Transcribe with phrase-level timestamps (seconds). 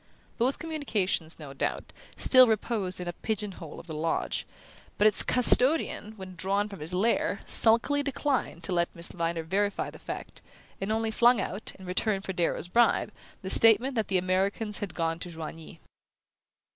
[0.39, 4.47] Both communications, no doubt, still reposed in a pigeon hole of the loge;
[4.97, 9.91] but its custodian, when drawn from his lair, sulkily declined to let Miss Viner verify
[9.91, 10.41] the fact,
[10.81, 13.11] and only flung out, in return for Darrow's bribe,
[13.43, 15.77] the statement that the Americans had gone to Joigny.